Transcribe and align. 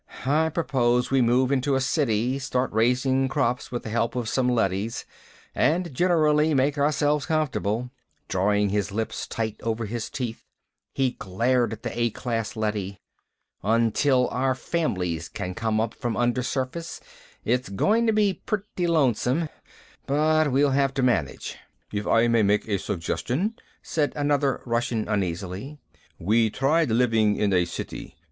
I 0.25 0.49
propose 0.49 1.11
we 1.11 1.21
move 1.21 1.51
into 1.51 1.75
a 1.75 1.79
city, 1.79 2.39
start 2.39 2.73
raising 2.73 3.27
crops 3.27 3.71
with 3.71 3.83
the 3.83 3.91
help 3.91 4.15
of 4.15 4.27
some 4.27 4.49
leadys, 4.49 5.05
and 5.53 5.93
generally 5.93 6.55
make 6.55 6.75
ourselves 6.79 7.27
comfortable." 7.27 7.91
Drawing 8.27 8.69
his 8.69 8.91
lips 8.91 9.27
tight 9.27 9.57
over 9.61 9.85
his 9.85 10.09
teeth, 10.09 10.43
he 10.91 11.11
glared 11.19 11.71
at 11.71 11.83
the 11.83 11.95
A 11.95 12.09
class 12.09 12.55
leady. 12.55 12.97
"Until 13.61 14.27
our 14.29 14.55
families 14.55 15.29
can 15.29 15.53
come 15.53 15.79
up 15.79 15.93
from 15.93 16.17
undersurface, 16.17 16.99
it's 17.45 17.69
going 17.69 18.07
to 18.07 18.11
be 18.11 18.33
pretty 18.47 18.87
lonesome, 18.87 19.49
but 20.07 20.51
we'll 20.51 20.71
have 20.71 20.95
to 20.95 21.03
manage." 21.03 21.57
"If 21.93 22.07
I 22.07 22.27
may 22.27 22.41
make 22.41 22.67
a 22.67 22.79
suggestion," 22.79 23.53
said 23.83 24.13
another 24.15 24.61
Russian 24.65 25.07
uneasily. 25.07 25.77
"We 26.17 26.49
tried 26.49 26.89
living 26.89 27.35
in 27.35 27.53
a 27.53 27.65
city. 27.65 28.17